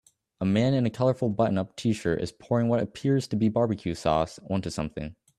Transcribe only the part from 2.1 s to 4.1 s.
is pouring what appears to be barbecue